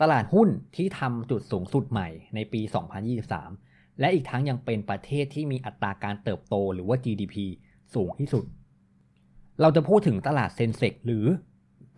[0.00, 2.60] ตลาดหุ้นที่ทำจุดสูงสุดใหม่ในปี
[3.30, 7.36] 2023 และอีกทั้งยังเป็นประเทศที่มีอัตราการเติบโตหรือว่า GDP
[7.94, 8.44] สูงที่สุด
[9.60, 11.24] เราจะพูดถึงตลาด SENSEX หรือ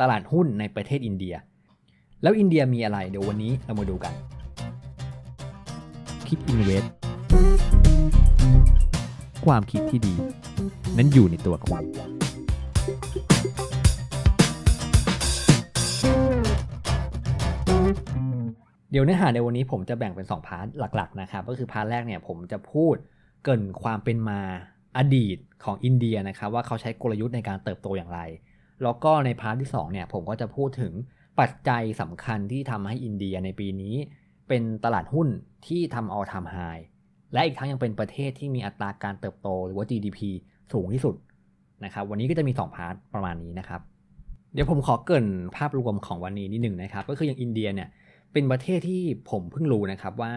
[0.01, 1.35] ตลาดหุ้นในประเทศอินเดีย
[2.23, 4.15] แล้วอินเดียมีอะไรเดี๋ยววันนี้เรามาดูกัน
[6.29, 6.85] kidinvest
[9.47, 10.15] ความคิดที่ดี
[10.97, 11.83] นั้นอยู่ในตัวคุณ
[18.91, 22.95] เดี๋ยวเนื้อหาในวันนี้ผมจะแบ่งเป็น 2 part หลักๆนะครับก็คือ part แรกเนี่ยผมจะพูด
[23.45, 24.41] ถึงความเป็นมา
[24.99, 28.21] อดีตของอินเดียนะครับว่าเขาใช้กลยุทธ์ในการเติบโตอย่างไร
[28.83, 30.93] แล้วก็ใน part ที่2เนี่ยผมก็จะพูดถึง
[31.41, 33.95] ปัจจัยสำคัญที่ทำให้อินเดียในปีนี้
[34.49, 35.29] เป็นตลาดหุ้น
[35.67, 36.83] ที่ทำ all time high
[37.33, 40.21] และอีกทั้งยังเป็นประเทศที่มีอัตราการเติบโตหรือว่า GDP
[40.73, 41.15] สูงที่สุด
[41.85, 43.81] นะครับวันนี้ก็จะมี 2 part ประมาณนี้นะครับ
[44.55, 45.27] เดี๋ยวผมขอเกิน
[45.57, 47.89] ภาพรวมของวันนี้นิดหนึ่งนะครับ ก็คืออย่างอินเดียเนี่ย
[48.33, 50.35] เป็นประเทศที่ผมเพิ่งรู้นะครับว่า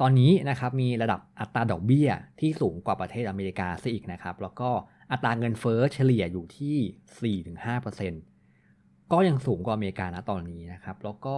[0.00, 2.08] ตอนนี้นะครับมีระดับอัตราดอกเบี้ย
[2.40, 4.70] ที่สูงกว่าประเทศอเมริกาซะอีกนะครับ แล้วก็
[5.12, 7.36] อัตราเงินเฟ้อเฉลี่ยอยู่ที่
[8.22, 11.36] 4-5%ก็ยังสูงกว่าอเมริกานะตอนนี้นะครับ แล้วก็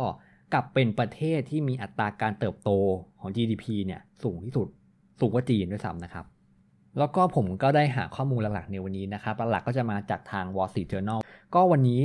[0.52, 2.70] กลับเป็นประเทศที่มีอัตราการเติบโต
[3.20, 4.68] ของ GDP เนี่ยสูงที่สุด
[5.20, 6.26] สูงกว่าจีนด้วยซ้ำนะครับ
[6.98, 11.20] แล้วก็ผมก็ได้หาข้อมูลหลักๆในวันนี้นะครับหลักๆก็จะมาจากทาง Wall Street Journal
[11.54, 12.02] ก็วันนี้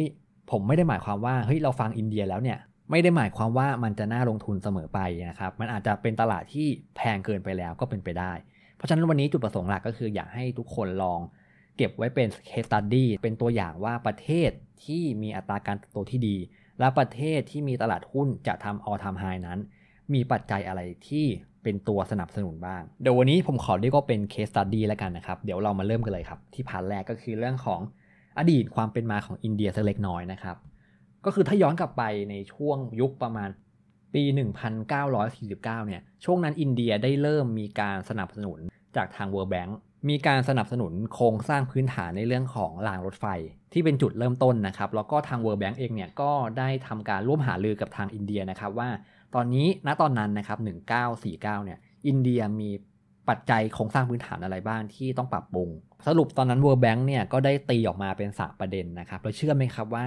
[0.51, 2.59] ผมไม่ได้หมายความว่าเฮ้ยเราฟังอินเดียแล้วเนี่ย
[2.91, 8.31] ไม่ได้หมายความว่ามันจะน่าลงทุนเสมอไปนะครับ มันอาจจะเป็นตลาดที่แพงเกินไปแล้วก็เป็นไปได้
[8.75, 11.19] เพราะฉะนั้นวันนี้จุดประสงค์หลักก็คืออยากให้ทุกคนลอง
[11.77, 14.49] เก็บไว้เป็น case study เป็นตัวอย่างว่าประเทศ
[14.85, 16.37] ที่มีอัตราการเติบโตที่ดี
[16.79, 19.59] และประเทศที่มีตลาดหุ้นจะทำ all time high นั้น
[20.13, 21.25] มีปัจจัยอะไรที่
[21.63, 27.81] เป็นตัวสนับสนุนบ้าง เดี๋ยววันนี้ผมขอเรียกว่าเป็น case study แล้วกันนะครับ เดี๋ยวเรามาเริ่มกันเลยครับ ที่ part แรกก็คือเรื่องของ
[28.37, 30.57] อดีตความเป็นมาของอินเดียสักเล็กน้อยนะครับ
[31.25, 33.49] ก็คือถ้าย้อนกลับไปในช่วงยุคประมาณ
[34.13, 34.23] ปี
[34.85, 38.59] 1949 เนี่ย ช่วงนั้นอินเดียได้เริ่มมีการสนับสนุน
[38.95, 39.71] จากทาง World Bank
[40.09, 43.25] มีการสนับสนุนโครงสร้างพื้นฐานในเรื่องของรางรถไฟ
[43.73, 48.89] ที่เป็นจุดเริ่มต้นนะครับ แล้วก็ทาง World Bank เองเนี่ยก็ได้ทำการร่วมหารือกับทางอินเดียนะครับว่า
[49.35, 50.59] ตอนนี้ณตอนนั้นนะครับ
[50.97, 51.77] 1949 เนี่ย
[52.07, 52.69] อินเดียมี
[53.29, 55.69] ปัจจัยโครงสร้างพื้นฐานอะไรบ้างที่ต้องปรับปรุง
[56.07, 60.05] สรุปตอนนั้น World Bank เนี่ยก็ได้ตีออกมาเป็น3ประเด็นนะครับเราเชื่อไหมครับว่า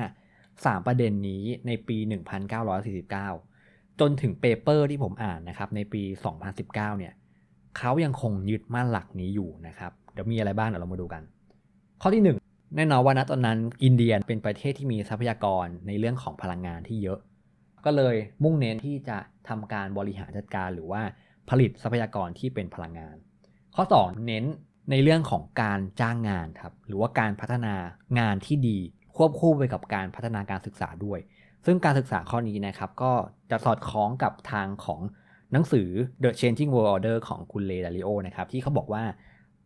[0.56, 6.02] 3 ประเด็นนี้ในปี 1949 จนถึงเปเปอร์ที่ผมอ่านนะครับในปี
[6.50, 7.12] 2019 เนี่ย
[7.78, 11.22] เขายังคงยึดมั่นหลักนี้อยู่นะครับเดี๋ยวมีอะไรบ้างเดี๋ยวเรามาดูกัน
[12.02, 17.18] ข้อที่ 1 แน่นอนว่าณตอนนั้นอินเดียเป็นประเทศที่มีทรัพยากรในเรื่องของพลังงานที่เยอะ
[17.84, 21.02] ก็เลยมุ่งเน้นที่จะทำการบริหารจัดการหรือว่า
[21.50, 23.16] ผลิตทรัพยากรที่เป็นพลังงาน
[23.74, 24.44] ข้อ 2 เน้น
[24.90, 27.74] ในเรื่องของการจ้างงานครับหรือว่าการพัฒนา
[28.18, 28.78] งานที่ดี
[29.16, 31.18] ควบคู่ไปกับการพัฒนาการศึกษาด้วย
[31.66, 33.12] ซึ่งการศึกษาข้อนี้นะครับ ก็
[33.50, 35.00] จะสอดคล้องกับทางของ
[35.52, 35.88] หนังสือ
[36.22, 39.04] The Changing World Order ของคุณเลดาริโอนะครับที่เขาบอกว่า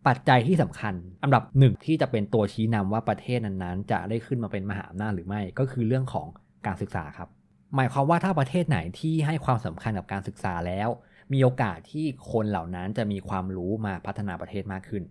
[0.06, 6.26] ปัจจัยที่สำคัญอันดับหนึ่งที่จะเป็นตัวชี้นำว่าประเทศนั้นๆ จะได้ขึ้นมาเป็นมหาอำนาจหรือไม่ก็คือเรื่องของ
[6.66, 7.28] การศึกษาครับ
[7.74, 10.88] หมายความว่าถ้าประเทศไหนที่ให้ความสำคัญกับการศึกษาแล้ว
[11.32, 15.02] มีโอกาสที่คนเหล่านั้นจะมีความรู้มาพัฒนาประเทศมากขึ้น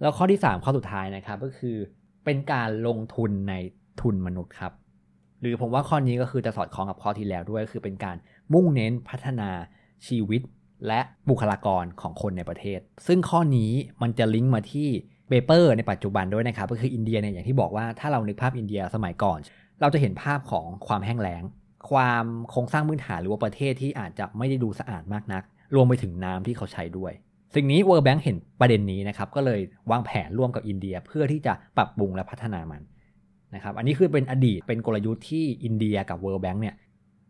[0.00, 1.76] แล้วข้อที่ 3 ข้อสุดท้ายนะครับก็คือ
[2.28, 3.54] เป็นการลงทุนใน
[4.00, 4.72] ทุนมนุษย์ครับ
[5.40, 8.16] หรือผมว่าข้อนี้ก็คือจะสอดคล้องกับข้อที่แล้วด้วยคือเป็นการ
[8.52, 9.50] มุ่งเน้นพัฒนา
[10.06, 10.42] ชีวิต
[10.86, 13.72] และบุคลากรของคนในประเทศ ซึ่งข้อนี้
[14.02, 14.88] มันจะลิงก์มาที่
[15.28, 19.38] เปเปอร์ในปัจจุบันด้วยนะครับ ก็คืออินเดียเนี่ยอย่างที่บอกว่าถ้าเรานึกภาพอินเดียสมัยก่อน
[19.80, 21.42] เราจะเห็นภาพของความแห้งแล้ง
[21.90, 25.42] ความโครงสร้างพื้นฐานหรือว่าประเทศที่อาจจะไม่ได้ดูสะอาดมากนัก
[25.74, 27.12] รวมไปถึงน้ำที่เขาใช้ด้วย
[27.54, 29.60] สิ่งนี้ World Bank เห็นประเด็นนี้นะครับ ก็เลย
[29.90, 32.82] วางแผนร่วมกับอินเดียเพื่อที่จะปรับปรุงและพัฒนามัน
[33.54, 36.74] นะครับ อันนี้คือเป็นอดีตเป็นกลยุทธ์ที่อินเดียกับ World Bank เนี่ย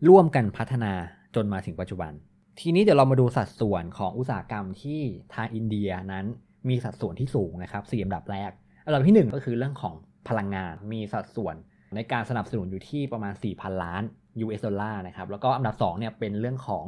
[0.08, 0.92] ร่วมกันพัฒนา
[1.34, 2.12] จนมาถึงปัจจุบัน
[2.60, 5.00] ทีนี้เดี๋ยวเรามาดูสัดส่วนของอุตสาหกรรมที่
[5.34, 6.26] ทางอินเดียนั้น
[6.68, 8.50] มีสัดส่วนที่สูงนะครับสี่อันดับแรก
[8.86, 9.94] อันดับที่ 1 ก็คือเรื่องของ
[10.28, 11.56] พลังงาน มีสัดส่วน
[11.94, 14.02] ในการสนับสนุนอยู่ที่ประมาณ 4,000 ล้าน
[14.44, 16.84] US ดอลลาร์นะครับ แล้วก็อันดับ2เนี่ยเป็นเรื่องของ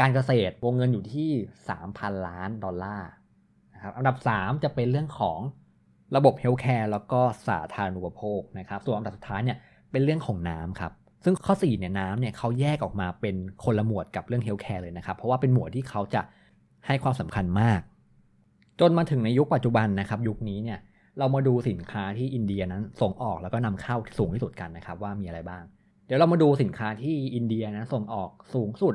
[0.00, 1.30] การเกษตรวงเงินอยู่ที่
[1.78, 3.10] 3,000 ล้านดอลลาร์
[3.74, 5.38] นะครับอันดับ 3 จะเป็นเรื่องของ
[6.16, 9.58] ระบบ healthcare แล้วก็สาธารณูปโภคนะครับส่วนอันดับสุดท้ายเนี่ย
[9.90, 10.92] เป็นเรื่องของน้ำครับ
[11.24, 16.22] ซึ่งข้อ4เนี่ยน้ำเนี่ยเขาแยกออกมาเป็นคนละหมวดกับเรื่อง healthcare เลยนะครับเพราะว่าเป็นหมวดที่เขาจะ
[16.86, 17.80] ให้ความสำคัญมาก
[18.80, 20.78] จนมาถึงในยุคปัจจุบันนะครับ ยุคนี้เนี่ย
[21.18, 25.62] เรามาดูสินค้าที่อินเดียนั้นส่งออกแล้วก็นำเข้าสูงที่สุดกันนะครับว่ามีอะไรบ้าง
[26.06, 28.94] เดี๋ยวเรามาดูสินค้าที่อินเดียนะส่งออกสูงสุด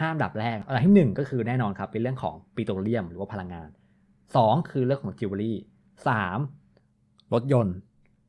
[0.00, 3.68] ห้าอันดับแรกอันดับที่1ก็คือแน่นอนครับเป็นเรื่องของปิโตรเลียมหรือว่าพลังงาน
[4.18, 5.56] 2คือเรื่องของจิวเวลรี่
[6.44, 7.32] 3.
[7.32, 7.76] รถยนต์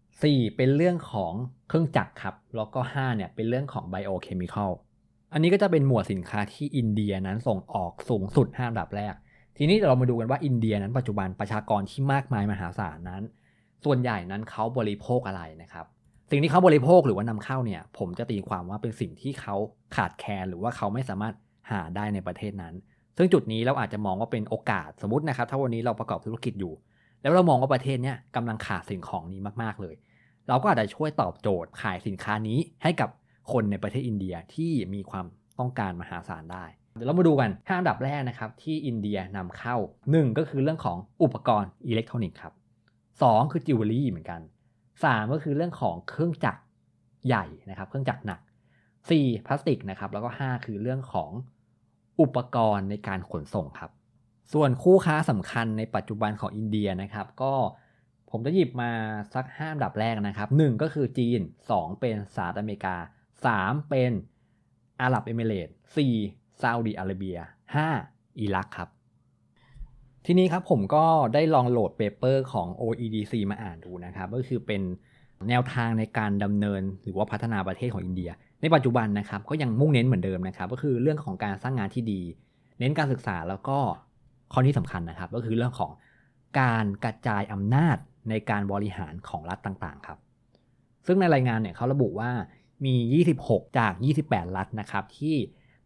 [0.01, 1.33] 4เป็นเรื่องของ
[1.67, 4.71] เครื่องจักรครับ แล้วก็5เนี่ยเป็นเรื่องของ biochemical
[5.33, 9.13] อันนี้ก็จะเป็นหมวดสินค้าที่อินเดียนั้นส่งออกสูงสุด5อันดับแรก
[9.57, 13.23] ทีนี้เรามาดูกันว่าอินเดียนั้นปัจจุบันประชากรที่มากมายมหาศาลนั้น
[13.85, 15.85] ส่วนใหญ่นั้นเขาบริโภคอะไรนะครับ
[16.31, 19.55] สิ่งที่เขาบริโภคหรือว่านำเข้าเนี่ย ผมจะตีความว่าเป็นสิ่งที่เขา
[19.95, 21.33] ขาดแคลนหรือว่าเขาไม่สามารถ
[21.71, 22.73] หาได้ในประเทศนั้น
[23.17, 26.73] ซึ่งจุดนี้เราอาจจะมองว่าเป็นโอกาสสมมตินะครับ ถ้าวันนี้เราประกอบธุรกิจอยู่
[27.21, 29.95] แล้วเรามองว่าประเทศเนี้ยกำลังขาดสิ่งของนี้มากๆเลย
[30.47, 33.09] เราก็อาจจะช่วยตอบโจทย์ขายสินค้านี้ให้กับ
[33.51, 35.25] คนในประเทศอินเดียที่มีความ
[35.59, 36.65] ต้องการมหาศาลได้
[36.95, 39.75] เดี๋ยวเรามาดูกันห้าอันดับแรกนะครับที่อินเดียนำเข้า
[40.07, 42.53] 1 ก็คือเรื่องของอุปกรณ์อิเล็กทรอนิกส์ครับ
[43.03, 44.41] 2 คือจิวเวลรี่เหมือนกัน
[44.87, 46.61] 3 ก็คือเรื่องของเครื่องจักร
[47.27, 48.39] ใหญ่นะครับ เครื่องจักรหนัก
[49.09, 49.45] 4.
[49.45, 51.31] พลาสติกนะครับแล้วก็ 5 คือเรื่องของ
[52.21, 53.91] อุปกรณ์ในการขนส่งครับ
[54.53, 57.53] ส่วนคู่ค้าสำคัญในปัจจุบันของอินเดียนะครับ ก็
[58.29, 58.91] ผมจะหยิบมา
[59.33, 61.39] สักห้าอันดับแรกนะครับ 1 ก็คือจีน
[61.71, 62.95] 2 เป็นสหรัฐอเมริกา
[63.43, 64.11] 3 เป็น
[65.01, 65.75] อาหรับเอมิเรตส์
[66.17, 66.61] 4.
[66.61, 67.37] ซาอุดิอาระเบีย
[67.87, 68.39] 5.
[68.39, 68.89] อิรักครับ
[70.25, 74.81] ทีนี้ครับผมก็ได้ลองโหลด paper ของ OEDC มาอ่านดูนะครับ ก็คือเป็น
[75.49, 78.31] แนวทางในการดำเนินหรือว่าพัฒนาประเทศของอินเดีย
[78.63, 82.21] ในปัจจุบันนะครับก็ยังมุ่งเน้นเหมือนเดิมนะครับ ก็คือเรื่องของการสร้างงานที่ดี
[82.79, 83.77] เน้นการศึกษาแล้วก็
[84.53, 85.91] ข้อที่สำคัญนะครับ ก็คือเรื่องของ
[86.59, 87.97] การกระจายอำนาจ
[88.29, 90.19] ในการบริหารของรัฐต่างๆครับ
[91.07, 92.31] ซึ่งในรายงานเนี่ยเขาระบุว่า
[92.85, 92.95] มี
[93.35, 93.93] 26 จาก
[94.25, 95.35] 28 รัฐนะครับที่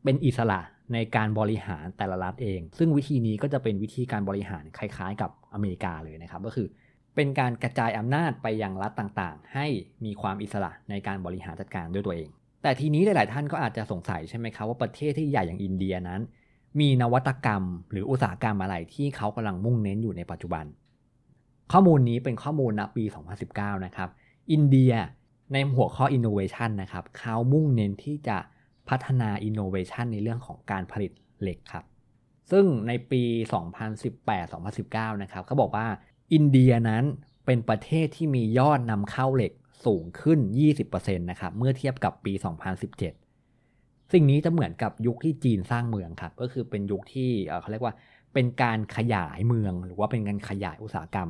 [0.03, 0.59] เป็นอิสระ
[0.93, 6.67] ในการบริหารแต่ละรัฐเอง ซึ่งวิธีนี้ก็จะเป็นวิธีการบริหารคล้ายๆ กับอเมริกาเลยนะครับ ก็คือ
[7.15, 9.67] เป็นการกระจายอำนาจไปยังรัฐต่างๆ ให้
[10.05, 12.29] มีความอิสระในการบริหารจัดการด้วยตัวเอง
[12.67, 16.21] แต่ทีนี้หลาย ๆ ท่านก็อาจจะสงสัยใช่ไหมครับว่าประเทศที่ใหญ่อย่างอินเดียนั้น
[16.79, 20.65] มีนวัตกรรม หรืออุตสาหกรรมอะไรที่เขากำลังมุ่งเน้นอยู่ในปัจจุบัน
[21.71, 23.03] ข้อมูลนี้เป็นข้อมูลณปี
[23.45, 24.09] 2019 นะครับ
[24.51, 24.93] อินเดีย
[25.53, 28.37] ในหัวข้อ innovation นะครับเขามุ่งเน้นที่จะ
[28.89, 31.11] พัฒนา innovation ในเรื่องของการผลิต
[31.41, 31.85] เหล็กครับ
[32.51, 33.21] ซึ่งในปี
[34.03, 35.87] 2018-2019 นะครับเขาบอกว่า
[36.33, 37.03] อินเดียนั้น
[37.45, 39.53] เป็นประเทศที่มียอดนำเข้าเหล็ก
[39.85, 40.39] สูงขึ้น
[40.79, 42.33] 20%นะครับ เมื่อเทียบกับปี
[43.17, 47.29] 2017 สิ่งนี้จะเหมือนกับยุคที่จีนสร้างเมืองครับ ก็คือเป็นยุคที่
[47.61, 47.93] เขาเรียกว่า
[48.33, 51.29] เป็นการขยายเมือง หรือว่าเป็นการขยายอุตสาหกรรม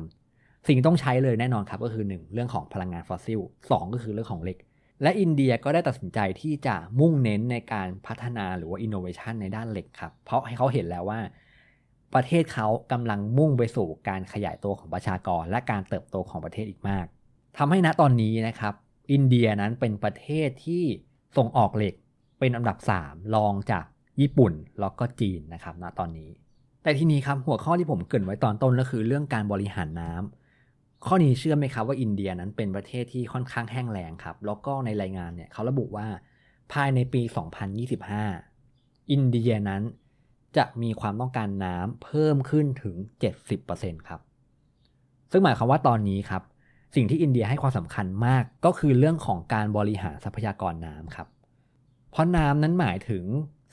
[0.68, 4.58] สิ่งต้องใช้เลยแน่นอนครับก็คือ 1 เรื่องของพลังงานฟอสซิล 2 ก็คือเรื่องของเหล็ก
[5.02, 11.20] และอินเดียก็ได้ตัดสินใจที่จะมุ่งเน้นในการพัฒนาหรือว่าอินโนเวชันในด้านเหล็กครับ เพราะให้เขาเห็นแล้วว่า
[12.14, 17.06] ประเทศเขากำลังมุ่งไปสู่การขยายตัวของประชากร และการเติบโตของประเทศอีกมาก
[17.56, 18.74] ทำให้ณตอนนี้นะครับ
[19.12, 20.84] อินเดียนั้นเป็นประเทศที่
[21.36, 21.94] ส่งออกเหล็ก
[22.38, 23.84] เป็นอันดับ 3 รองจาก
[24.20, 26.30] ญี่ปุ่นแล้วก็จีนนะครับณตอนนี้
[26.82, 36.06] แต่ทีนี้ครับหัวข้อที่ผมเกริ่นไว้ตอนต้นก็คือเรื่องการบริหารน้ำข้อนี้เชื่อไหมครับว่าอินเดียนั้นเป็นประเทศที่ค่อนข้างแห้งแล้งครับ แล้วก็ในรายงานเนี่ยเขาระบุว่า
[36.72, 37.22] ภายในปี
[38.36, 39.82] 2025 อินเดียนั้น
[40.56, 42.96] จะมีความต้องการน้ำเพิ่มขึ้นถึง
[43.52, 44.20] 70%ครับ
[45.30, 46.42] ซึ่งหมายความว่าตอนนี้ครับ
[46.94, 51.28] สิ่งที่อินเดียให้ความสำคัญมากก็คือเรื่องของการบริหารทรัพยากรน้ำครับ
[52.10, 53.24] เพราะน้ำนั้นหมายถึง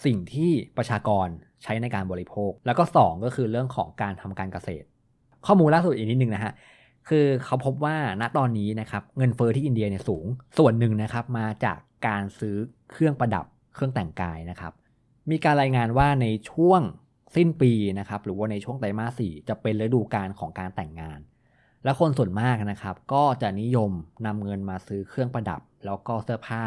[0.06, 1.27] สิ่งที่ประชากร
[1.63, 4.85] ใช้ในการบริโภค แล้วก็ 2 ก็คือเรื่องของการทำการเกษตร
[5.45, 6.53] ข้อมูลล่าสุดอีกนิดนึงนะฮะ
[7.09, 10.25] คือเขาพบว่าณตอนนี้นะครับเงินเฟอ้อที่อินเดียเนี่ยสูง
[10.57, 11.77] ส่วนหนึ่งนะครับมาจาก
[12.07, 12.56] การซื้อ
[12.91, 14.73] เครื่องประดับเครื่องแต่งกายนะครับ
[15.31, 16.81] มีการรายงานว่าในช่วง
[17.36, 21.19] สิ้นปีนะครับหรือว่าในช่วงไตรมาสสี่จะเป็นฤดูกาลของการแต่งงาน
[21.86, 23.92] และคนส่วนมากนะครับ ก็จะนิยม
[24.25, 26.63] นำเงินมาซื้อเครื่องประดับ แล้วก็เสื้อผ้า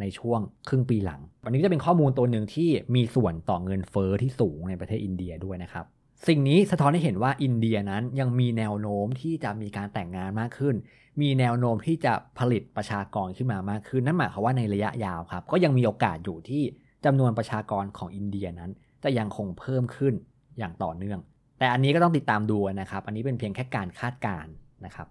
[0.00, 5.84] ในช่วงครึ่งปีหลัง วันนี้จะเป็นข้อมูลตัวหนึ่งที่มีส่วนต่อเงินเฟอ้อที่สูงในประเทศอินเดียด้วยนะครับ
[6.26, 10.74] สิ่งนี้สะท้อนให้เห็นว่าอินเดียนั้นยังมีแนวโน้มที่จะมีการแต่งงานมากขึ้น
[11.20, 16.62] มีแนวโน้มที่จะผลิตประชากรขึ้นมามากขึ้น นั่นหมายความว่าในระยะยาวครับ ก็ยังมีโอกาสอยู่ที่
[17.04, 18.70] จำนวนประชากรของอินเดียนั้น
[19.04, 20.14] จะยังคงเพิ่มขึ้น
[20.58, 21.18] อย่างต่อเนื่อง
[21.58, 24.52] แต่อันนี้ก็ต้องติดตามดูนะครับ อันนี้เป็นเพียงแค่การคาดการณ์
[24.84, 25.08] นะครับ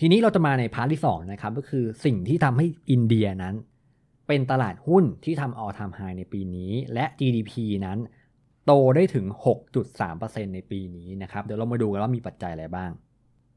[0.00, 3.54] ทีนี้เราจะมาใน part ที่2นะครับ ก็คือสิ่งที่ทำให้อินเดียนั้น
[4.28, 7.52] เป็นตลาดหุ้นที่ทำ all time high ในปีนี้ และ GDP
[7.86, 7.98] นั้น
[8.66, 9.26] โตได้ถึง
[9.90, 12.90] 6.3%ในปีนี้นะครับ เดี๋ยวเรามาดูกันว่ามีปัจจัยอะไรบ้าง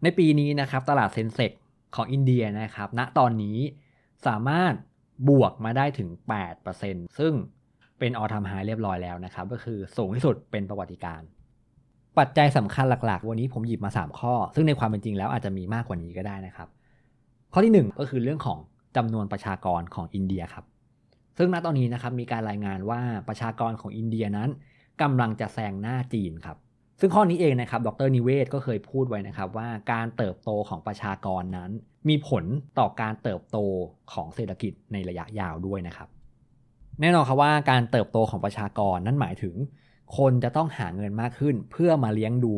[0.03, 1.51] ในปีนี้นะครับ ตลาดเซ็นเซก
[1.95, 3.57] ของอินเดียนะครับณตอนนี้
[4.27, 4.73] สามารถ
[5.29, 6.09] บวกมาได้ถึง
[6.63, 7.33] 8%ซึ่ง
[7.99, 11.21] เป็นออทามไฮเรียบร้อยแล้วนะครับ ก็คือสูงที่สุดเป็นประวัติการ
[12.19, 16.67] ปัจจัยสำคัญหลัก ๆ วันนี้ผมหยิบมา 3 ข้อ ซึ่งในความเป็นจริงแล้วอาจจะมีมากกว่านี้ก็ได้นะครับ
[17.53, 18.57] ข้อที่ 1 ก็คือเรื่องของ
[18.97, 20.65] จำนวนประชากรของอินเดียครับ
[21.37, 24.49] ซึ่งณตอนนี้นะครับมีการรายงานว่าประชากรของอินเดียนั้น
[25.01, 26.57] กำลังจะแซงหน้าจีนครับ
[26.99, 31.71] ซึ่งข้อนี้เองนะครับ ดรนิเวศก็เคยพูดไว้นะครับ ว่าการเติบโตของประชากรนั้น
[32.09, 32.43] มีผล
[32.79, 33.57] ต่อการเติบโต
[34.13, 36.09] ของเศรษฐกิจในระยะยาวด้วยนะครับ
[37.01, 39.55] แน่นอนครับว่าการเติบโตของประชากรนั้นหมายถึง
[40.17, 42.53] คนจะต้องหาเงินมากขึ้น เพื่อมาเลี้ยงดู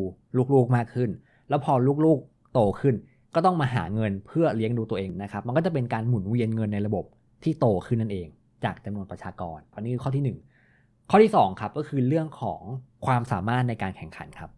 [0.53, 1.09] ลูกๆมากขึ้น
[1.49, 1.73] แล้วพอ
[2.05, 2.95] ลูกๆโตขึ้น
[3.35, 7.05] ก็ต้องมาหาเงินเพื่อเลี้ยงดูตัวเองนะครับ มันก็จะเป็นการหมุนเวียนเงินในระบบ
[7.43, 8.27] ที่โตขึ้นนั่นเอง
[8.63, 10.35] จากจำนวนประชากร อันนี้คือข้อที่
[10.67, 12.61] 1 ข้อที่2ครับก็คือเรื่องของ
[13.05, 14.49] ความสามารถในการแข่งขันครับ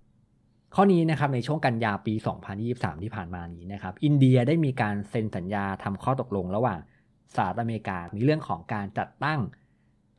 [0.75, 2.13] ข้อนี้นะครับในช่วงกันยาปี
[2.59, 6.79] 2023 ที่ผ่านมานี้นะครับ อินเดียได้มีการเซ็นสัญญาทำข้อตกลงระหว่าง
[7.35, 9.39] สหรัฐอเมริกาในเรื่องของการจัดตั้ง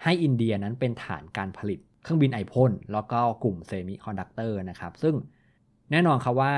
[0.04, 5.14] ให้อินเดียนั้นเป็นฐานการผลิต เครื่องบินไอพ่นแล้วก็กลุ่มเซมิคอนดักเตอร์นะครับ ซึ่ง
[5.90, 6.54] แน่นอนครับว่า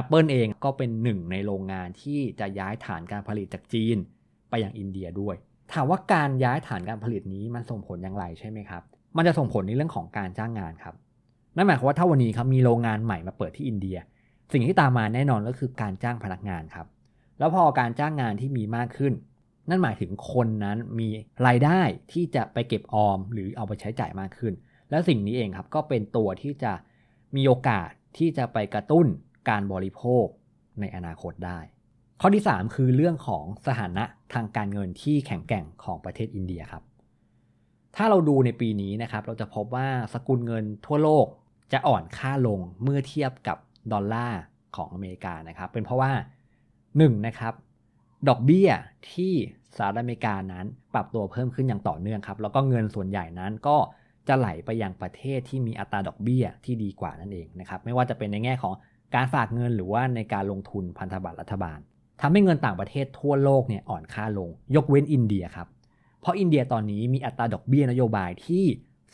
[0.00, 3.96] Apple เองก็เป็นหนึ่งในโรงงานที่จะย้ายฐานการผลิตจากจีน
[4.50, 5.36] ไปยังอินเดียด้วย
[5.72, 8.82] ถามว่าการย้ายฐานการผลิตนี้มันส่งผลอย่างไรใช่ไหมครับ
[9.16, 10.94] มันจะส่งผลในเรื่องของการจ้างงานครับ
[11.56, 13.98] นั่นหมายความว่าถ้าวันนี้ครับมีโรงงานใหม่มาเปิดที่อินเดีย
[14.52, 16.86] สิ่งที่ตามมาแน่นอนก็คือการจ้างพนักงานครับ
[17.38, 19.12] แล้วพอการจ้างงานที่มีมากขึ้น
[19.68, 21.08] นั่นหมายถึงคนนั้นมี
[21.46, 21.80] รายได้
[22.12, 24.54] ที่จะไปเก็บออม หรือเอาไปใช้จ่ายมากขึ้น
[24.90, 26.72] แล้วสิ่งนี้เองครับก็เป็นตัวที่จะ
[27.36, 29.06] มีโอกาสที่จะไปกระตุ้น
[29.48, 30.26] การบริโภค
[30.80, 31.58] ในอนาคตได้
[32.20, 34.04] ข้อที่ 3 คือเรื่องของสถานะ
[34.34, 36.82] ทางการเงินที่แข็งแกร่งของประเทศอินเดียครับ
[37.96, 41.26] ถ้าเราดูในปีนี้นะครับ เราจะพบว่าสกุลเงินทั่วโลก
[41.72, 43.58] จะอ่อนค่าลงเมื่อเทียบกับ
[43.92, 44.40] ดอลลาร์
[44.76, 46.12] ของอเมริกานะครับ เป็นเพราะว่า
[46.68, 47.26] 1.
[47.26, 47.54] นะครับ
[48.28, 48.68] ดอกเบี้ย
[49.12, 49.32] ที่
[49.76, 53.76] สหรัฐอเมริกานั้นปรับตัวเพิ่มขึ้นอย่างต่อเนื่องครับ แล้วก็เงินส่วนใหญ่นั้นก็
[54.28, 58.74] จะไหลไปยังประเทศที่มีอัตราดอกเบี้ยที่ดีกว่านั่นเองนะครับ ไม่ว่าจะเป็นในแง่ของ
[59.14, 61.78] การฝากเงินหรือว่าในการลงทุนพันธบัตรรัฐบาล
[62.20, 65.68] ทำให้เงินต่างประเทศทั่วโลกเนี่ยอ่อนค่าลง ยกเว้นอินเดียครับ
[66.20, 68.64] เพราะอินเดียตอนนี้มีอัตราดอกเบี้ยนโยบายที่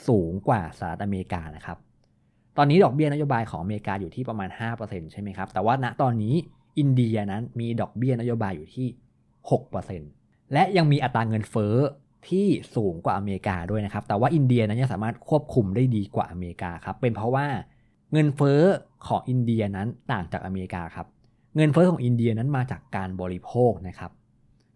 [0.09, 1.79] สูงกว่าสหรัฐอเมริกานะครับ
[2.57, 4.49] ตอนนี้ดอกเบี้ยนโยบายของอเมริกาอยู่ที่ประมาณ
[4.81, 6.35] 5%ใช่ไหมครับ แต่ว่าณตอนนี้
[6.79, 8.89] อินเดียนั้นมีดอกเบี้ยนโยบายอยู่ที่
[9.71, 11.75] 6%และยังมีอัตราเงินเฟ้อ
[12.29, 17.47] ที่สูงกว่าอเมริกาด้วยนะครับ แต่ว่าอินเดียนั้นยังสามารถควบคุมได้ดีกว่าอเมริกาครับ เป็นเพราะว่า
[18.13, 18.61] เงินเฟ้อ
[19.07, 21.07] ของอินเดียนั้นต่างจากอเมริกาครับ
[21.57, 24.11] เงินเฟ้อของอินเดียนั้นมาจากการบริโภคนะครับ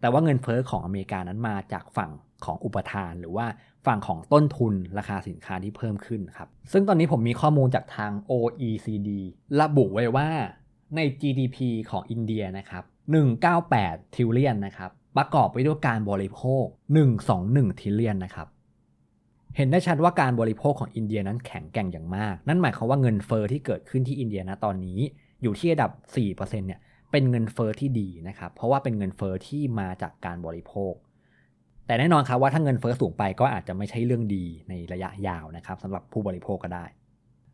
[0.01, 2.11] แต่ว่าเงินเฟ้อของอเมริกานั้นมาจากฝั่ง
[2.45, 3.45] ของอุปทาน หรือว่า
[3.85, 9.09] ฝั่งของต้นทุนราคาสินค้าที่เพิ่มขึ้นครับ ซึ่งตอนนี้ผมมีข้อมูลจากทาง OECD
[9.61, 10.29] ระบุไว้ว่า
[10.95, 11.57] ใน GDP
[11.89, 12.83] ของอินเดียนะครับ
[13.49, 16.65] 198 trillion นะครับ ประกอบไปด้วยการบริโภค
[17.23, 18.47] 121 trillion นะครับ
[19.55, 24.99] เห็นได้ชัดว่าการบริโภคของอินเดียนั้นแข็งแกร่งอย่างมาก นั่นหมายความว่าเงินเฟอ้อที่เกิดขึ้นที่อินเดียนะตอนนี้
[25.41, 26.79] อยู่ที่ระดับ 4%เนี่ย
[27.11, 30.93] เป็นเงินเฟอ้อที่ดีนะครับ เพราะว่าเป็นเงินเฟอ้อที่มาจากการบริโภค
[31.85, 36.85] แต่แน่นอนครับว่าถ้าเงินเฟอ้อสูงไปก็อาจจะไม่ใช่เรื่องดีในระยะยาวนะครับสำหรับผู้บริโภคก็ได้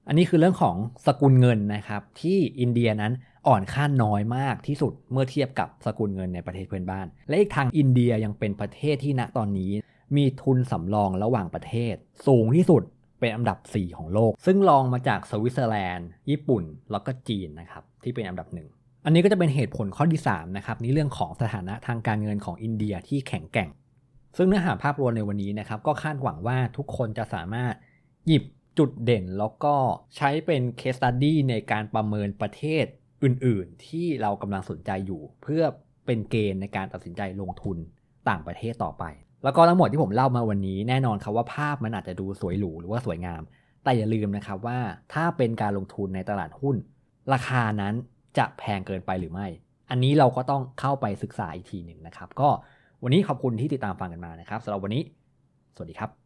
[0.08, 3.14] อันนี้คือเรื่องของสกุลเงินนะครับ ที่อินเดียนั้น
[3.48, 9.72] อ่อนค่าน้อยมากที่สุดเมื่อเทียบกับสกุลเงินในประเทศเพื่อนบ้าน และอีกทางอินเดียยังเป็นประเทศที่ณตอนนี้
[10.16, 11.96] มีทุนสำรองระหว่างประเทศ
[12.28, 12.84] สูงที่สุด
[13.20, 18.68] เป็นอันดับ 4 ของโลก ซึ่งรองมาจากสวิตเซอร์แลนด์ ญี่ปุ่น แล้วก็จีนนะครับที่เป็นอันดับหนึ่ง
[19.06, 23.70] อันนี้ก็จะเป็นเหตุผลข้อที่3นะครับในเรื่องของสถานะทางการเงินของอินเดียที่แข็งแกร่ง
[24.38, 27.74] ซึ่งเนื้อหาภาพรวมในวันนี้นะครับก็คาดหวังว่าทุกคนจะสามารถ
[28.28, 28.44] หยิบ
[28.78, 29.76] จุดเด่นแล้วก็
[30.16, 32.86] ใช้เป็น case study ในการประเมินประเทศ
[33.24, 35.64] อื่นๆ ที่เรากำลังสนใจอยู่ เพื่อ
[36.06, 37.78] เป็นเกณฑ์ในการตัดสินใจลงทุน
[38.30, 39.04] ต่างประเทศต่อไป
[39.44, 43.42] แล้วก็ทั้งหมดที่ผมเล่ามาวันนี้แน่นอนครับว่าภาพมันอาจจะดูสวยหรูหรือว่าสวยงาม
[43.84, 44.80] แต่อย่าลืมนะครับว่า
[45.14, 46.76] ถ้าเป็นการลงทุนในตลาดหุ้น
[47.34, 47.94] ราคานั้น
[48.38, 49.48] จะแพงเกินไปหรือไม่
[49.90, 52.50] อันนี้เราก็ต้องเข้าไปศึกษาอีกทีหนึ่งนะครับ ก็
[53.04, 55.04] วันนี้ขอบคุณที่ติดตามฟังกันมานะครับสำหรับวันนี้
[55.76, 56.23] สวัสดีครับ